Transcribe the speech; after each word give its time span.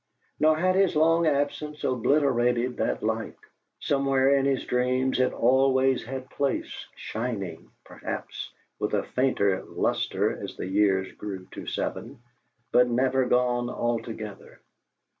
Nor 0.39 0.57
had 0.57 0.73
his 0.73 0.95
long 0.95 1.27
absence 1.27 1.83
obliterated 1.83 2.77
that 2.77 3.03
light; 3.03 3.37
somewhere 3.79 4.33
in 4.35 4.45
his 4.47 4.65
dreams 4.65 5.19
it 5.19 5.31
always 5.31 6.03
had 6.03 6.27
place, 6.31 6.87
shining, 6.95 7.69
perhaps, 7.83 8.51
with 8.79 8.95
a 8.95 9.03
fainter 9.03 9.61
lustre 9.61 10.41
as 10.41 10.55
the 10.57 10.65
years 10.65 11.11
grew 11.11 11.45
to 11.51 11.67
seven, 11.67 12.19
but 12.71 12.87
never 12.87 13.25
gone 13.25 13.69
altogether. 13.69 14.59